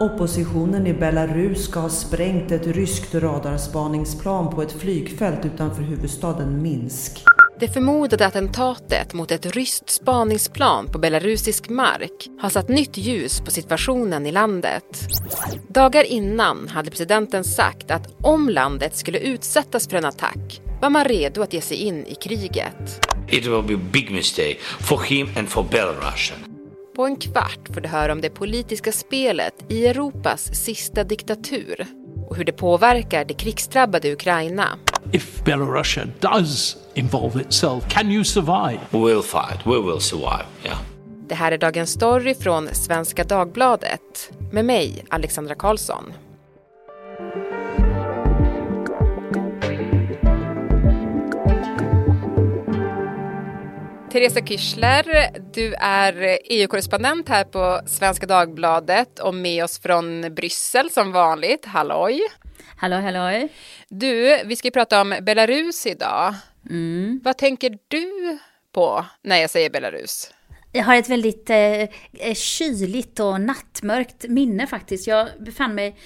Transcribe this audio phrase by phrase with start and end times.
[0.00, 7.22] Oppositionen i Belarus ska ha sprängt ett ryskt radarspaningsplan på ett flygfält utanför huvudstaden Minsk.
[7.58, 13.50] Det förmodade attentatet mot ett ryskt spaningsplan på belarusisk mark har satt nytt ljus på
[13.50, 15.06] situationen i landet.
[15.68, 21.04] Dagar innan hade presidenten sagt att om landet skulle utsättas för en attack var man
[21.04, 23.06] redo att ge sig in i kriget.
[23.28, 26.32] It will be a big mistake for him and for Belarus.
[27.00, 31.86] På en kvart får du höra om det politiska spelet i Europas sista diktatur
[32.28, 34.68] och hur det påverkar det krigsdrabbade Ukraina.
[35.12, 38.80] If Belarus does involve itself, can you survive?
[38.90, 40.78] We will fight, we will survive, yeah.
[41.28, 46.12] Det här är Dagens Story från Svenska Dagbladet med mig, Alexandra Karlsson.
[54.12, 61.12] Teresa Kyschler, du är EU-korrespondent här på Svenska Dagbladet och med oss från Bryssel som
[61.12, 61.64] vanligt.
[61.66, 62.20] Halloj!
[62.76, 63.48] Hallå, hallå!
[63.88, 66.34] Du, vi ska prata om Belarus idag.
[66.70, 67.20] Mm.
[67.24, 68.38] Vad tänker du
[68.72, 70.30] på när jag säger Belarus?
[70.72, 75.06] Jag har ett väldigt eh, kyligt och nattmörkt minne faktiskt.
[75.06, 75.96] Jag befann mig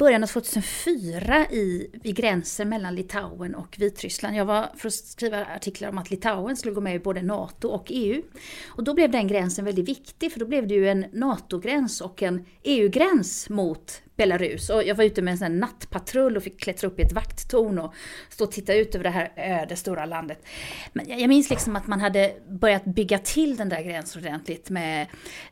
[0.00, 4.36] början av 2004 i, i gränsen mellan Litauen och Vitryssland.
[4.36, 7.68] Jag var för att skriva artiklar om att Litauen skulle gå med i både NATO
[7.68, 8.22] och EU.
[8.68, 12.22] Och då blev den gränsen väldigt viktig för då blev det ju en NATO-gräns och
[12.22, 14.70] en EU-gräns mot Belarus.
[14.70, 17.78] Och jag var ute med en sån nattpatrull och fick klättra upp i ett vakttorn
[17.78, 17.94] och
[18.28, 20.46] stå och titta ut över det här öde stora landet.
[20.92, 25.06] Men jag minns liksom att man hade börjat bygga till den där gränsen ordentligt med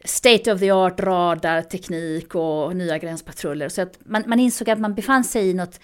[0.05, 3.69] state of the art radarteknik och nya gränspatruller.
[3.69, 5.81] Så att man, man insåg att man befann sig i något,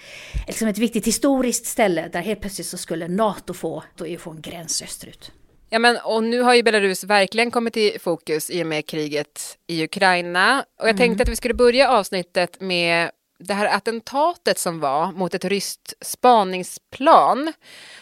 [0.46, 4.40] liksom ett viktigt historiskt ställe där helt plötsligt så skulle NATO få, då få en
[4.40, 5.32] gräns österut.
[5.70, 9.58] Ja, men, och nu har ju Belarus verkligen kommit i fokus i och med kriget
[9.66, 10.60] i Ukraina.
[10.60, 10.98] Och jag mm.
[10.98, 15.94] tänkte att vi skulle börja avsnittet med det här attentatet som var mot ett ryskt
[16.00, 17.52] spaningsplan.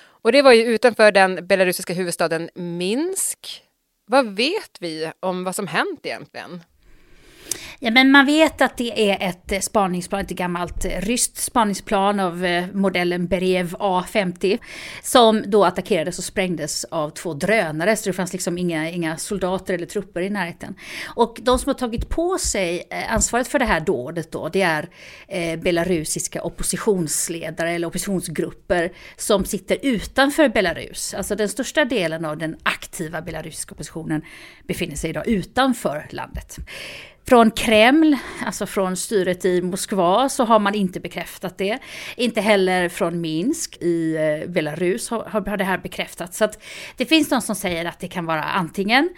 [0.04, 3.62] Och det var ju utanför den belarusiska huvudstaden Minsk.
[4.06, 6.62] Vad vet vi om vad som hänt egentligen?
[7.84, 12.20] Ja, men man vet att det är ett eh, spaningsplan, ett gammalt eh, ryskt spaningsplan
[12.20, 14.58] av eh, modellen Berev A50
[15.02, 19.74] som då attackerades och sprängdes av två drönare, så det fanns liksom inga, inga soldater
[19.74, 20.74] eller trupper i närheten.
[21.14, 25.56] Och de som har tagit på sig ansvaret för det här dådet då, det är
[25.56, 31.14] belarusiska oppositionsledare eller oppositionsgrupper som sitter utanför Belarus.
[31.14, 34.22] Alltså den största delen av den aktiva belarusiska oppositionen
[34.66, 36.58] befinner sig idag utanför landet.
[37.28, 38.16] Från Kreml,
[38.46, 41.78] alltså från styret i Moskva, så har man inte bekräftat det.
[42.16, 46.38] Inte heller från Minsk i eh, Belarus har, har det här bekräftats.
[46.38, 46.62] Så att
[46.96, 49.10] det finns de som säger att det kan vara antingen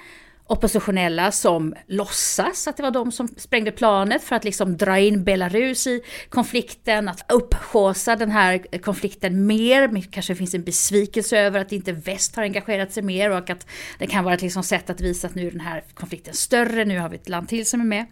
[0.46, 5.24] oppositionella som låtsas att det var de som sprängde planet för att liksom dra in
[5.24, 10.02] Belarus i konflikten, att upphåsa den här konflikten mer.
[10.10, 13.66] Kanske finns en besvikelse över att inte väst har engagerat sig mer och att
[13.98, 16.84] det kan vara ett liksom sätt att visa att nu är den här konflikten större,
[16.84, 18.06] nu har vi ett land till som är med.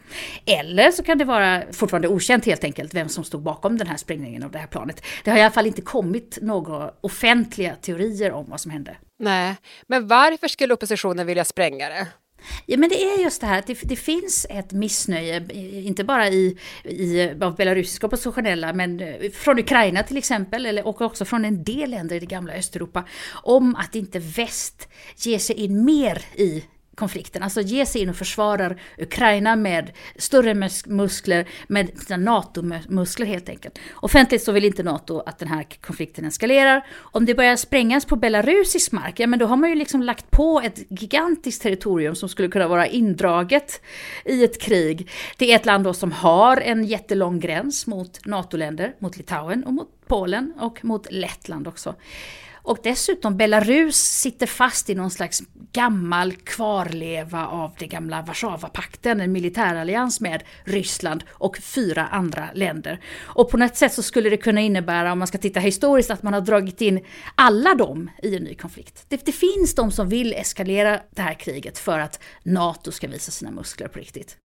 [0.46, 3.96] Eller så kan det vara fortfarande okänt helt enkelt vem som stod bakom den här
[3.96, 5.02] sprängningen av det här planet.
[5.24, 8.96] Det har i alla fall inte kommit några offentliga teorier om vad som hände.
[9.22, 9.56] Nej,
[9.86, 12.06] men varför skulle oppositionen vilja spränga det?
[12.66, 15.48] Ja, men det är just det här att det, det finns ett missnöje,
[15.84, 21.00] inte bara i, i, av belarusiska oppositionella, men eh, från Ukraina till exempel, eller, och
[21.00, 25.56] också från en del länder i det gamla Östeuropa, om att inte väst ger sig
[25.56, 26.64] in mer i
[26.94, 27.42] konflikten.
[27.42, 30.54] Alltså ge sig in och försvarar Ukraina med större
[30.86, 33.78] muskler, med sina NATO-muskler helt enkelt.
[33.94, 36.86] Offentligt så vill inte NATO att den här konflikten eskalerar.
[36.96, 40.30] Om det börjar sprängas på belarusisk mark, ja men då har man ju liksom lagt
[40.30, 43.80] på ett gigantiskt territorium som skulle kunna vara indraget
[44.24, 45.10] i ett krig.
[45.36, 49.72] Det är ett land då som har en jättelång gräns mot NATO-länder, mot Litauen och
[49.72, 51.94] mot Polen och mot Lettland också.
[52.62, 55.42] Och dessutom Belarus sitter fast i någon slags
[55.72, 63.00] gammal kvarleva av det gamla Warszawapakten, en militärallians med Ryssland och fyra andra länder.
[63.22, 66.22] Och på något sätt så skulle det kunna innebära, om man ska titta historiskt, att
[66.22, 67.04] man har dragit in
[67.34, 69.04] alla dem i en ny konflikt.
[69.08, 73.30] Det, det finns de som vill eskalera det här kriget för att NATO ska visa
[73.30, 74.36] sina muskler på riktigt.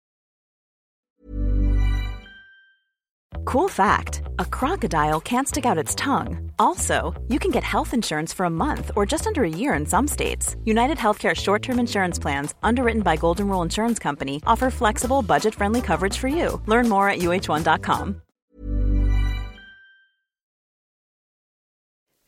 [3.45, 6.51] Cool fact a crocodile can't stick out its tongue.
[6.59, 9.85] Also, you can get health insurance for a month or just under a year in
[9.85, 10.55] some states.
[10.65, 15.55] United Healthcare short term insurance plans, underwritten by Golden Rule Insurance Company, offer flexible, budget
[15.55, 16.61] friendly coverage for you.
[16.67, 18.21] Learn more at uh1.com.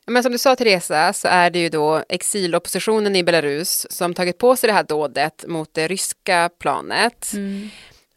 [0.06, 4.38] Men som du sa Teresa så är det ju då exiloppositionen i Belarus som tagit
[4.38, 7.32] på sig det här dådet mot det ryska planet.
[7.34, 7.68] Mm.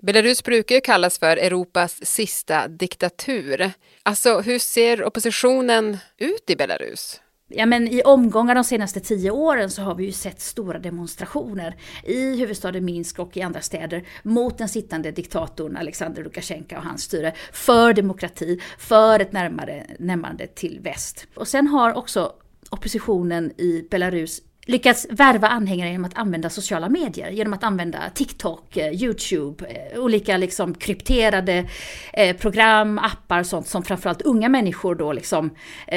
[0.05, 3.71] Belarus brukar ju kallas för Europas sista diktatur.
[4.03, 7.21] Alltså, hur ser oppositionen ut i Belarus?
[7.47, 11.75] Ja men i omgångar de senaste tio åren så har vi ju sett stora demonstrationer
[12.03, 17.03] i huvudstaden Minsk och i andra städer mot den sittande diktatorn Alexander Lukasjenko och hans
[17.03, 17.33] styre.
[17.51, 21.27] För demokrati, för ett närmare, närmande till väst.
[21.35, 22.33] Och sen har också
[22.69, 28.77] oppositionen i Belarus lyckats värva anhängare genom att använda sociala medier, genom att använda TikTok,
[28.77, 31.69] eh, YouTube, eh, olika liksom krypterade
[32.13, 35.49] eh, program, appar, sånt som framförallt unga människor då liksom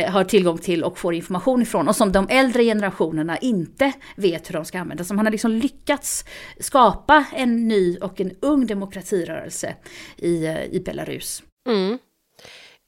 [0.09, 4.53] har tillgång till och får information ifrån och som de äldre generationerna inte vet hur
[4.55, 5.05] de ska använda.
[5.05, 6.25] Så man har liksom lyckats
[6.61, 9.75] skapa en ny och en ung demokratirörelse
[10.17, 11.43] i, i Belarus.
[11.69, 11.99] Mm.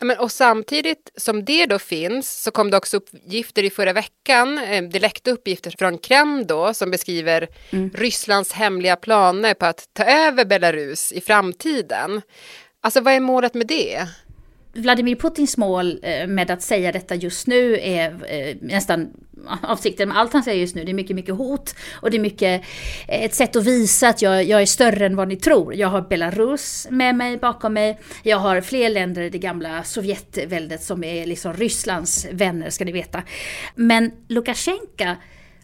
[0.01, 4.59] Men, och samtidigt som det då finns så kom det också uppgifter i förra veckan.
[4.59, 7.91] Eh, det läckte uppgifter från Kreml då som beskriver mm.
[7.95, 12.23] Rysslands hemliga planer på att ta över Belarus i framtiden.
[12.81, 14.09] Alltså vad är målet med det?
[14.73, 19.09] Vladimir Putins mål eh, med att säga detta just nu är eh, nästan
[19.63, 20.85] avsikten med allt han säger just nu.
[20.85, 22.63] Det är mycket, mycket hot och det är mycket
[23.09, 25.75] eh, ett sätt att visa att jag, jag är större än vad ni tror.
[25.75, 27.99] Jag har Belarus med mig, bakom mig.
[28.23, 32.93] Jag har fler länder i det gamla Sovjetväldet som är liksom Rysslands vänner, ska ni
[32.93, 33.23] veta.
[33.75, 35.17] Men Lukasjenko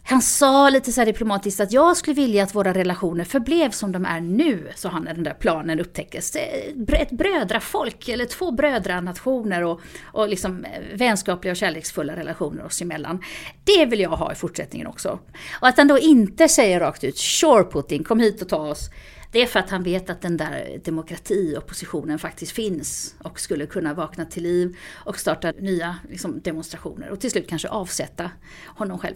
[0.07, 4.05] han sa lite så diplomatiskt att jag skulle vilja att våra relationer förblev som de
[4.05, 6.35] är nu, sa han när den där planen upptäcktes.
[6.35, 12.81] Eh, ett brödrafolk, eller två brödranationer och, och liksom eh, vänskapliga och kärleksfulla relationer oss
[12.81, 13.23] emellan.
[13.63, 15.19] Det vill jag ha i fortsättningen också.
[15.61, 18.89] Och att han då inte säger rakt ut “Sure Putin, kom hit och ta oss”
[19.31, 23.93] Det är för att han vet att den där demokratioppositionen faktiskt finns och skulle kunna
[23.93, 28.31] vakna till liv och starta nya liksom, demonstrationer och till slut kanske avsätta
[28.65, 29.15] honom själv.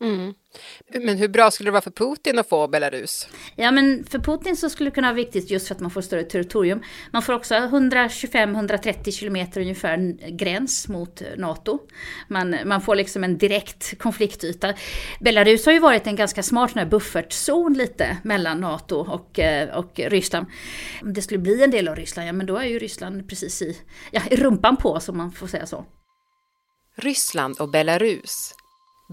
[0.00, 0.34] Mm.
[1.00, 3.28] Men hur bra skulle det vara för Putin att få Belarus?
[3.56, 6.00] Ja, men för Putin så skulle det kunna vara viktigt just för att man får
[6.00, 6.82] större territorium.
[7.12, 9.96] Man får också 125-130 kilometer ungefär
[10.30, 11.78] gräns mot NATO.
[12.28, 14.74] Man, man får liksom en direkt konfliktyta.
[15.20, 20.46] Belarus har ju varit en ganska smart buffertzon lite mellan NATO och, eh, och Ryssland.
[21.02, 23.62] Om det skulle bli en del av Ryssland, ja men då är ju Ryssland precis
[23.62, 23.78] i,
[24.10, 25.84] ja, i rumpan på, som man får säga så.
[26.96, 28.54] Ryssland och Belarus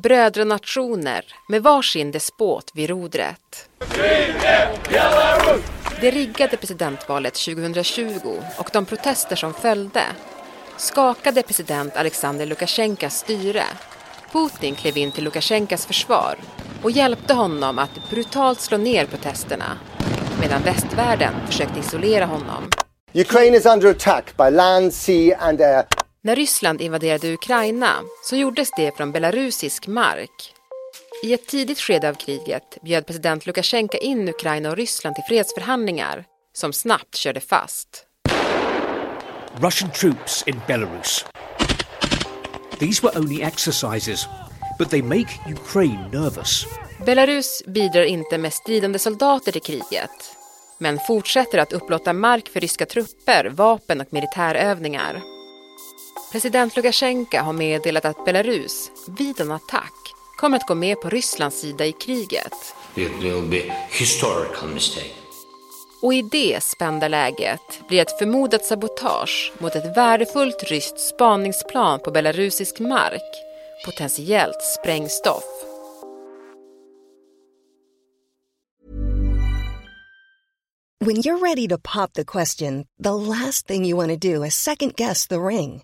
[0.04, 3.70] brödranationer med varsin despot vid rodret.
[6.02, 10.02] Det riggade presidentvalet 2020 och de protester som följde
[10.78, 13.64] skakade president Alexander Lukasjenkos styre.
[14.32, 16.36] Putin klev in till Lukasjenkos försvar
[16.84, 19.78] och hjälpte honom att brutalt slå ner protesterna
[20.42, 22.70] medan västvärlden försökte isolera honom.
[23.14, 25.84] Ukraine is under attack by land, sea and air.
[26.28, 30.54] När Ryssland invaderade Ukraina så gjordes det från belarusisk mark.
[31.24, 36.26] I ett tidigt skede av kriget bjöd president Lukasjenko in Ukraina och Ryssland till fredsförhandlingar
[36.54, 38.06] som snabbt körde fast.
[39.62, 41.26] Russian troops in Belarus.
[42.80, 44.28] These were only exercises,
[44.80, 46.66] but they make Ukraine nervous.
[47.06, 50.36] Belarus bidrar inte med stridande soldater till kriget,
[50.78, 55.37] men fortsätter att upplåta mark för ryska trupper, vapen och militärövningar.
[56.32, 59.94] President Lukasjenko har meddelat att Belarus vid en attack
[60.38, 62.54] kommer att gå med på Rysslands sida i kriget.
[62.96, 65.14] It will be historical mistake.
[66.02, 72.12] Och i det spända läget blir ett förmodat sabotage mot ett värdefullt ryskt spaningsplan på
[72.12, 73.32] belarusisk mark
[73.86, 75.44] potentiellt sprängstoff.
[81.00, 84.56] When you're ready to pop the question, the last thing you want to do is
[84.56, 85.84] second guess the ring.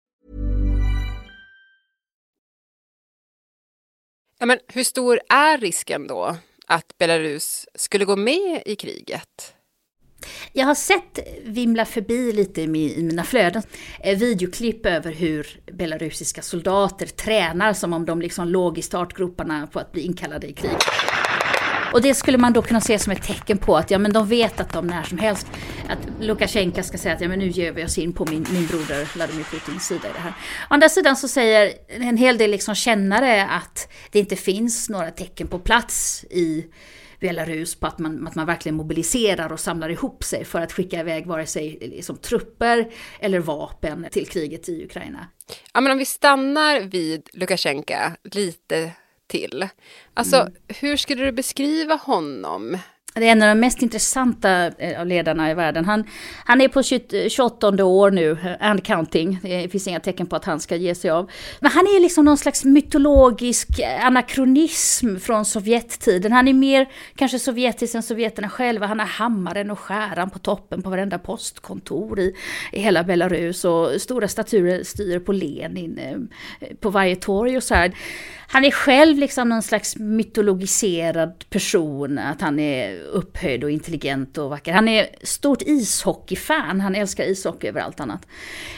[4.41, 6.35] Ja, men hur stor är risken då
[6.67, 9.53] att Belarus skulle gå med i kriget?
[10.53, 13.63] Jag har sett vimla förbi lite i mina flöden
[13.99, 19.79] eh, videoklipp över hur belarusiska soldater tränar som om de liksom låg i startgroparna på
[19.79, 20.77] att bli inkallade i krig.
[21.91, 24.27] Och det skulle man då kunna se som ett tecken på att ja, men de
[24.27, 25.47] vet att de när som helst,
[25.89, 28.67] att Lukasjenko ska säga att ja, men nu ger vi oss in på min, min
[28.67, 30.31] broder Vladimir Putins sida i det här.
[30.31, 35.11] Å andra sidan så säger en hel del liksom kännare att det inte finns några
[35.11, 36.65] tecken på plats i
[37.19, 40.99] Belarus på att man, att man verkligen mobiliserar och samlar ihop sig för att skicka
[40.99, 45.27] iväg vare sig liksom, trupper eller vapen till kriget i Ukraina.
[45.73, 48.91] Ja, men om vi stannar vid Lukasjenko lite
[49.31, 49.67] till.
[50.13, 50.53] Alltså, mm.
[50.67, 52.77] hur skulle du beskriva honom?
[53.13, 55.85] Det är en av de mest intressanta eh, av ledarna i världen.
[55.85, 56.03] Han,
[56.45, 56.83] han är på
[57.29, 59.39] 28 år nu, and counting.
[59.41, 61.31] Det finns inga tecken på att han ska ge sig av.
[61.59, 63.67] Men han är liksom någon slags mytologisk
[64.01, 66.31] anakronism från Sovjettiden.
[66.31, 68.85] Han är mer kanske sovjetisk än sovjeterna själva.
[68.85, 72.35] Han har hammaren och skäran på toppen på varenda postkontor i,
[72.71, 73.65] i hela Belarus.
[73.65, 75.97] Och stora statyer styr på Lenin
[76.59, 77.93] eh, på varje torg och så här.
[78.47, 82.17] Han är själv liksom någon slags mytologiserad person.
[82.17, 84.73] Att han är upphöjd och intelligent och vacker.
[84.73, 88.27] Han är stort ishockeyfan, han älskar ishockey över allt annat.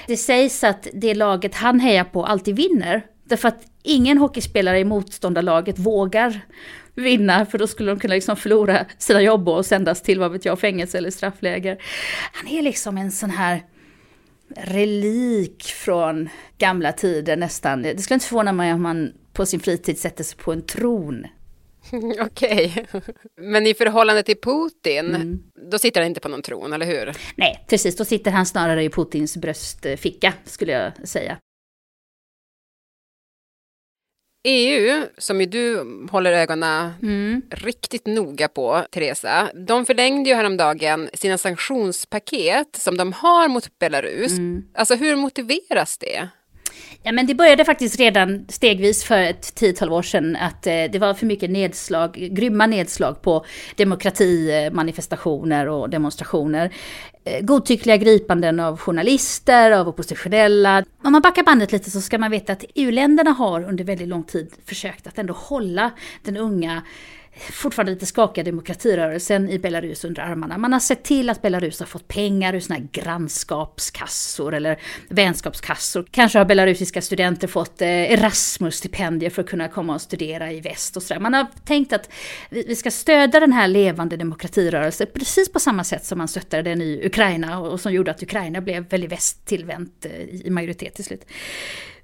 [0.08, 3.06] Det sägs att det laget han hejar på alltid vinner.
[3.26, 6.42] Därför att ingen hockeyspelare i motståndarlaget vågar
[6.96, 10.46] vinna, för då skulle de kunna liksom förlora sina jobb och sändas till, vad vet
[10.46, 11.78] jag, fängelse eller straffläger.
[12.34, 13.64] Han är liksom en sån här
[14.58, 17.82] relik från gamla tider nästan.
[17.82, 21.28] Det skulle inte förvåna mig om man på sin fritid sätter sig på en tron
[22.22, 23.02] Okej, okay.
[23.38, 25.44] men i förhållande till Putin, mm.
[25.72, 27.18] då sitter han inte på någon tron, eller hur?
[27.36, 27.96] Nej, precis.
[27.96, 31.38] Då sitter han snarare i Putins bröstficka, skulle jag säga.
[34.46, 37.42] EU, som ju du håller ögonen mm.
[37.50, 44.32] riktigt noga på, Teresa, de förlängde ju häromdagen sina sanktionspaket som de har mot Belarus.
[44.32, 44.64] Mm.
[44.74, 46.30] Alltså hur motiveras det?
[47.04, 51.00] Ja, men det började faktiskt redan stegvis för ett tiotal år sedan att eh, det
[51.00, 56.74] var för mycket nedslag, grymma nedslag på demokratimanifestationer och demonstrationer.
[57.26, 60.84] Eh, godtyckliga gripanden av journalister, av oppositionella.
[61.04, 64.24] Om man backar bandet lite så ska man veta att EU-länderna har under väldigt lång
[64.24, 65.92] tid försökt att ändå hålla
[66.24, 66.82] den unga
[67.36, 70.58] fortfarande lite skakiga demokratirörelsen i Belarus under armarna.
[70.58, 76.06] Man har sett till att Belarus har fått pengar ur såna här grannskapskassor eller vänskapskassor.
[76.12, 80.98] Kanske har belarusiska studenter fått eh, Erasmus-stipendier för att kunna komma och studera i väst
[80.98, 81.22] och sådär.
[81.22, 82.10] Man har tänkt att
[82.50, 86.82] vi ska stödja den här levande demokratirörelsen precis på samma sätt som man stöttade den
[86.82, 91.26] i Ukraina och som gjorde att Ukraina blev väldigt västtillvänt eh, i majoritet till slut.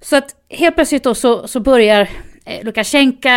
[0.00, 2.10] Så att helt plötsligt då så, så börjar
[2.44, 3.28] eh, Lukasjenko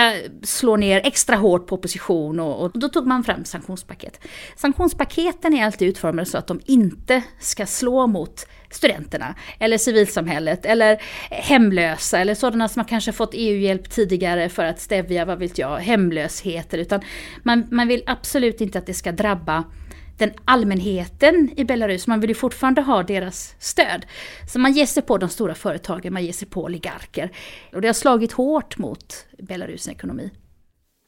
[0.44, 4.20] slår ner extra hårt på opposition och, och, då tog man fram sanktionspaket.
[4.56, 11.01] Sanktionspaketen är alltid utformade så att de inte ska slå mot studenterna eller civilsamhället eller
[11.30, 15.77] hemlösa eller sådana som har kanske fått EU-hjälp tidigare för att stävja, vad vet jag,
[15.77, 16.77] hemlösheter.
[16.77, 17.01] Utan
[17.44, 19.63] man, man vill absolut inte att det ska drabba
[20.17, 24.05] den allmänheten i Belarus, man vill ju fortfarande ha deras stöd.
[24.53, 27.29] Så man ger sig på de stora företagen, man ger sig på oligarker.
[27.74, 30.32] Och det har slagit hårt mot Belarus ekonomi.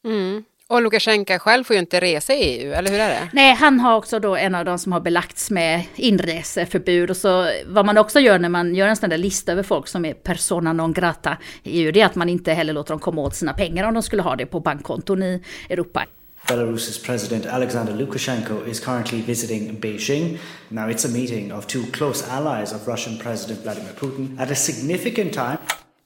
[0.05, 0.43] Mm.
[0.67, 3.29] Och Lukasjenko själv får ju inte resa i EU, eller hur är det?
[3.33, 7.09] Nej, han har också då en av de som har belagts med inreseförbud.
[7.09, 9.87] Och så vad man också gör när man gör en sån där lista över folk
[9.87, 12.99] som är persona non grata i EU, det är att man inte heller låter dem
[12.99, 16.05] komma åt sina pengar om de skulle ha det på bankkonton i Europa.
[16.47, 20.37] Belarus's President Alexander Lukashenko is currently visiting Beijing.
[20.69, 24.55] Now, it's a meeting of two close allies of Russian President Vladimir Putin at a
[24.55, 25.57] significant time.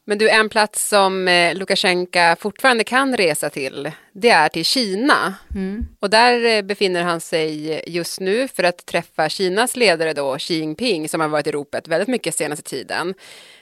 [0.06, 5.34] Men du, en plats som eh, Lukasjenko fortfarande kan resa till, det är till Kina.
[5.56, 5.88] Mm.
[6.00, 10.56] Och där eh, befinner han sig just nu för att träffa Kinas ledare då, Xi
[10.56, 13.14] Jinping, som har varit i ropet väldigt mycket senaste tiden.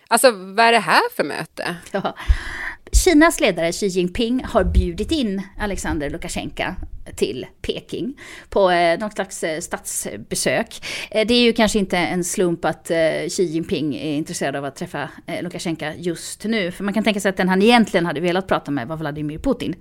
[0.07, 1.75] Alltså, vad är det här för möte?
[1.91, 2.15] Ja.
[3.07, 8.13] Kinas ledare Xi Jinping har bjudit in Alexander Lukasjenko till Peking
[8.49, 10.85] på eh, något slags eh, statsbesök.
[11.11, 12.97] Eh, det är ju kanske inte en slump att eh,
[13.29, 16.71] Xi Jinping är intresserad av att träffa eh, Lukasjenko just nu.
[16.71, 19.39] För man kan tänka sig att den han egentligen hade velat prata med var Vladimir
[19.39, 19.75] Putin.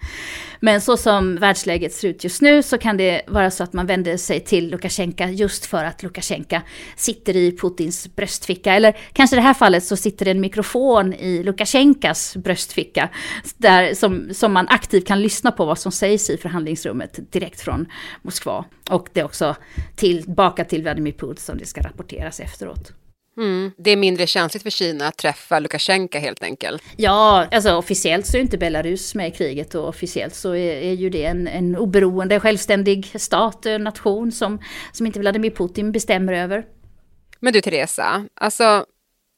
[0.61, 3.87] Men så som världsläget ser ut just nu så kan det vara så att man
[3.87, 6.56] vänder sig till Lukasjenko just för att Lukasjenko
[6.97, 8.75] sitter i Putins bröstficka.
[8.75, 13.09] Eller kanske i det här fallet så sitter det en mikrofon i Lukasjenkas bröstficka.
[13.56, 17.87] Där, som, som man aktivt kan lyssna på vad som sägs i förhandlingsrummet direkt från
[18.23, 18.64] Moskva.
[18.90, 19.56] Och det är också
[19.96, 22.92] tillbaka till Vladimir Putin som det ska rapporteras efteråt.
[23.38, 23.73] Mm.
[23.78, 26.82] Det är mindre känsligt för Kina att träffa Lukasjenko helt enkelt.
[26.96, 30.92] Ja, alltså officiellt så är inte Belarus med i kriget och officiellt så är, är
[30.92, 34.58] ju det en, en oberoende, självständig stat, nation som,
[34.92, 36.64] som inte Vladimir Putin bestämmer över.
[37.40, 38.85] Men du Teresa, alltså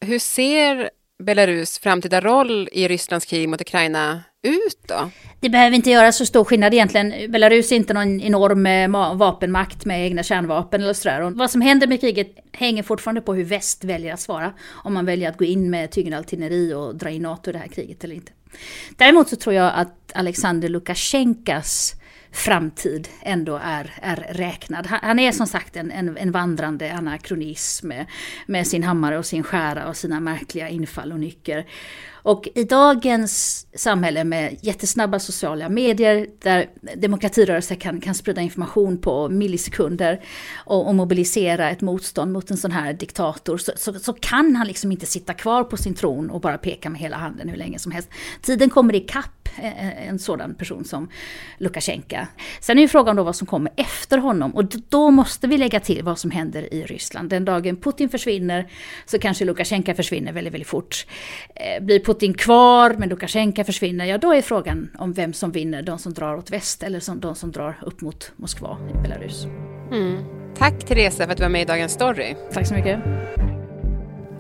[0.01, 0.91] hur ser
[1.23, 5.11] Belarus framtida roll i Rysslands krig mot Ukraina ut då?
[5.41, 7.33] Det behöver inte göra så stor skillnad egentligen.
[7.33, 11.21] Belarus är inte någon enorm eh, vapenmakt med egna kärnvapen eller sådär.
[11.21, 14.53] Och vad som händer med kriget hänger fortfarande på hur väst väljer att svara.
[14.69, 17.59] Om man väljer att gå in med tyngre artilleri och dra in NATO i det
[17.59, 18.33] här kriget eller inte.
[18.97, 21.95] Däremot så tror jag att Alexander Lukasjenkas
[22.33, 24.87] framtid ändå är, är räknad.
[24.87, 28.07] Han, är som sagt en, en, en vandrande anakronism med,
[28.47, 31.67] med sin hammare och sin skära och sina märkliga infall och nycker.
[32.29, 36.67] Och i dagens samhälle med jättesnabba sociala medier där
[36.97, 40.21] demokratirörelser kan, kan sprida information på millisekunder
[40.57, 44.67] och, och mobilisera ett motstånd mot en sån här diktator så, så, så, kan han
[44.67, 47.79] liksom inte sitta kvar på sin tron och bara peka med hela handen hur länge
[47.79, 48.11] som helst.
[48.43, 49.38] Tiden kommer ikapp
[50.09, 51.09] en sådan person som
[51.59, 52.17] Lukasjenko.
[52.61, 55.81] Sen är ju frågan då vad som kommer efter honom och då måste vi lägga
[55.81, 57.31] till vad som händer i Ryssland.
[57.31, 58.71] Den dagen Putin försvinner
[59.07, 61.07] så kanske Lukasjenko försvinner väldigt, väldigt fort.
[61.55, 65.83] Eh, blir Putin kvar men Lukasjenko försvinner, ja då är frågan om vem som vinner,
[65.83, 69.47] de som drar åt väst eller som, de som drar upp mot Moskva i Belarus.
[69.93, 70.25] Mm.
[70.59, 72.35] Tack Teresa för att du var med i Dagens Story.
[72.53, 72.99] Tack så mycket.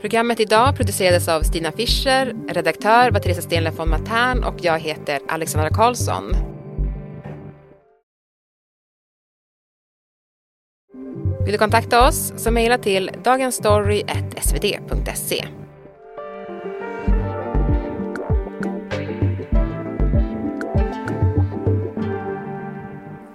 [0.01, 5.21] Programmet idag producerades av Stina Fischer, redaktör var Teresa Stenle von Matern och jag heter
[5.29, 6.25] Alexandra Karlsson.
[11.45, 15.45] Vill du kontakta oss så mejla till dagensstory.svd.se.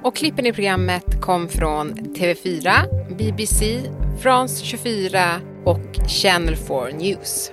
[0.03, 2.69] Och klippen i programmet kom från TV4,
[3.17, 3.81] BBC,
[4.21, 7.51] France 24 och Channel 4 News.